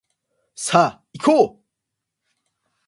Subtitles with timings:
[0.55, 1.61] さあいこう